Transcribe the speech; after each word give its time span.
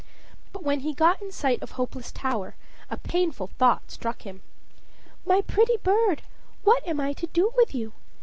But 0.51 0.63
when 0.63 0.79
he 0.79 0.95
got 0.95 1.21
in 1.21 1.31
sight 1.31 1.61
of 1.61 1.73
Hopeless 1.73 2.11
Tower 2.11 2.55
a 2.89 2.97
painful 2.97 3.51
thought 3.59 3.91
struck 3.91 4.23
him. 4.23 4.41
"My 5.27 5.41
pretty 5.41 5.77
bird, 5.77 6.23
what 6.63 6.81
am 6.87 6.99
I 6.99 7.13
to 7.13 7.27
do 7.27 7.53
with 7.55 7.75
you? 7.75 7.93